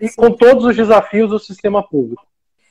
[0.00, 2.26] e com todos os desafios do sistema público.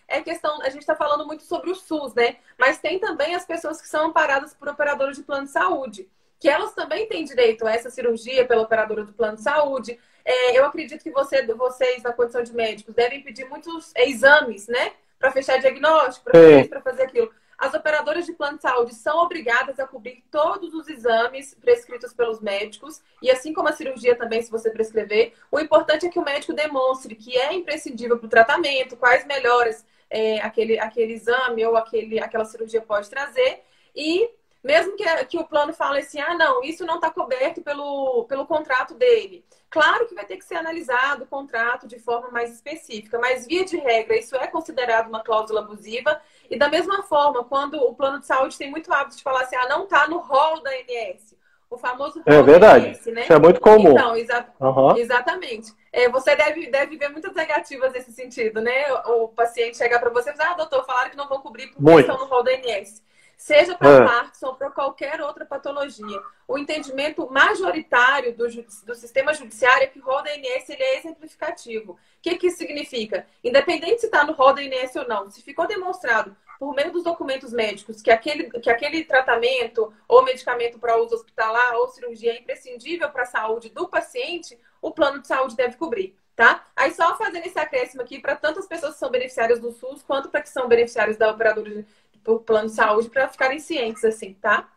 [0.08, 2.38] É questão, a gente está falando muito sobre o SUS, né?
[2.58, 6.50] Mas tem também as pessoas que são amparadas por operadores de plano de saúde, que
[6.50, 10.00] elas também têm direito a essa cirurgia pela operadora do plano de saúde.
[10.25, 14.93] É, eu acredito que você, vocês, na condição de médicos, devem pedir muitos exames, né?
[15.20, 16.32] Para fechar diagnóstico,
[16.70, 17.32] para fazer aquilo.
[17.59, 21.54] As operadoras de plano de saúde são obrigadas a cobrir todos os exames
[22.00, 25.34] prescritos pelos médicos, e assim como a cirurgia também, se você prescrever.
[25.52, 29.85] O importante é que o médico demonstre que é imprescindível para o tratamento, quais melhoras
[30.09, 33.62] é, aquele, aquele exame ou aquele, aquela cirurgia pode trazer,
[33.95, 34.30] e
[34.63, 38.45] mesmo que, que o plano fale assim, ah, não, isso não está coberto pelo, pelo
[38.45, 39.45] contrato dele.
[39.70, 43.63] Claro que vai ter que ser analisado o contrato de forma mais específica, mas via
[43.63, 46.20] de regra, isso é considerado uma cláusula abusiva.
[46.49, 49.55] E da mesma forma, quando o plano de saúde tem muito hábito de falar assim,
[49.55, 51.38] ah, não está no rol da ANS.
[51.70, 52.88] O famoso é verdade.
[53.12, 53.22] Né?
[53.22, 53.91] Isso é muito comum.
[53.91, 54.98] Então, exa uhum.
[54.98, 55.72] exatamente.
[55.94, 58.91] É, você deve, deve ver muitas negativas nesse sentido, né?
[59.05, 61.68] O, o paciente chegar para você e dizer, ah, doutor, falaram que não vão cobrir
[61.68, 62.10] porque muito.
[62.10, 63.04] estão no rol da ANS
[63.40, 64.05] seja para é.
[64.05, 66.21] Parkinson ou para qualquer outra patologia.
[66.45, 68.45] O entendimento majoritário do,
[68.86, 71.93] do sistema judiciário é que o rol da INS ele é exemplificativo.
[71.93, 73.25] O que, que isso significa?
[73.41, 77.05] Independente se está no rol da INS ou não, se ficou demonstrado por meio dos
[77.05, 82.39] documentos médicos que aquele, que aquele tratamento ou medicamento para uso hospitalar ou cirurgia é
[82.39, 86.15] imprescindível para a saúde do paciente, o plano de saúde deve cobrir.
[86.35, 86.65] Tá?
[86.75, 90.30] Aí só fazendo esse acréscimo aqui para tantas pessoas que são beneficiárias do SUS quanto
[90.30, 91.85] para que são beneficiários da operadora
[92.23, 94.69] por plano de saúde para ficarem cientes, assim, tá?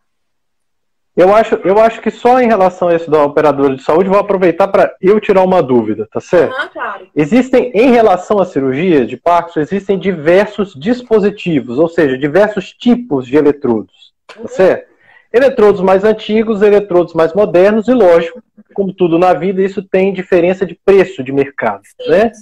[1.15, 4.19] Eu acho, eu acho que só em relação a isso da operadora de saúde, vou
[4.19, 6.55] aproveitar para eu tirar uma dúvida, tá certo?
[6.57, 7.07] Ah, claro.
[7.15, 13.37] Existem, em relação à cirurgia de Parkinson, existem diversos dispositivos, ou seja, diversos tipos de
[13.37, 14.49] eletrodos, tá uhum.
[14.49, 14.91] certo?
[15.31, 20.65] Eletrodos mais antigos, eletrodos mais modernos, e lógico, como tudo na vida, isso tem diferença
[20.65, 22.11] de preço de mercado, Sim.
[22.11, 22.33] né?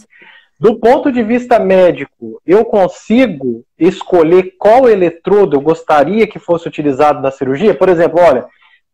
[0.61, 7.21] Do ponto de vista médico, eu consigo escolher qual eletrodo eu gostaria que fosse utilizado
[7.21, 7.75] na cirurgia?
[7.75, 8.47] Por exemplo, olha,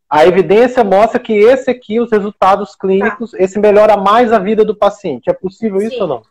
[0.09, 3.39] a evidência mostra que esse aqui, os resultados clínicos, tá.
[3.41, 5.28] esse melhora mais a vida do paciente.
[5.28, 5.87] É possível Sim.
[5.89, 6.22] isso ou não?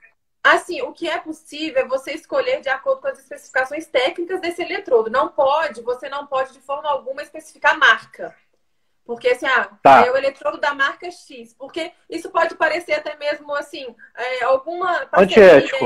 [0.44, 4.62] Assim, o que é possível é você escolher de acordo com as especificações técnicas desse
[4.62, 5.09] eletrodo.
[5.09, 8.34] Não pode, você não pode de forma alguma especificar marca.
[9.06, 10.06] Porque assim, ah, tá.
[10.06, 11.53] é o eletrodo da marca X.
[11.53, 15.85] Porque isso pode parecer até mesmo assim, é, alguma antiético.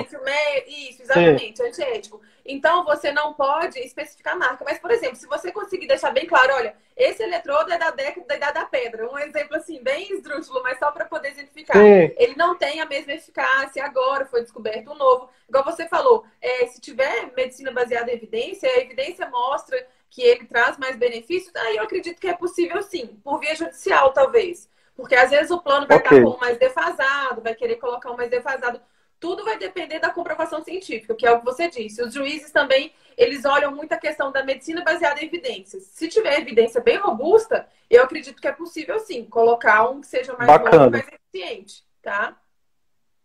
[0.68, 1.68] Isso, exatamente, Sim.
[1.68, 2.22] antiético.
[2.52, 4.66] Então você não pode especificar a marca.
[4.66, 8.26] Mas, por exemplo, se você conseguir deixar bem claro, olha, esse eletrodo é da década
[8.26, 9.08] da idade da pedra.
[9.08, 11.78] Um exemplo assim, bem esdrúxulo, mas só para poder exemplificar.
[11.78, 12.12] Sim.
[12.18, 15.30] Ele não tem a mesma eficácia agora, foi descoberto um novo.
[15.48, 20.46] Igual você falou, é, se tiver medicina baseada em evidência, a evidência mostra que ele
[20.46, 24.68] traz mais benefícios, aí eu acredito que é possível sim, por via judicial, talvez.
[24.96, 26.18] Porque às vezes o plano vai okay.
[26.18, 28.82] estar com um mais defasado, vai querer colocar um mais defasado.
[29.20, 32.02] Tudo vai depender da comprovação científica, que é o que você disse.
[32.02, 35.84] Os juízes também, eles olham muito a questão da medicina baseada em evidências.
[35.84, 40.34] Se tiver evidência bem robusta, eu acredito que é possível sim colocar um que seja
[40.38, 42.38] mais bom e mais eficiente, tá?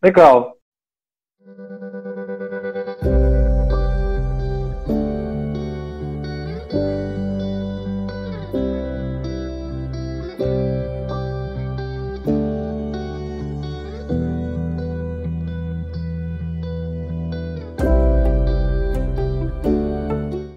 [0.02, 0.53] Legal.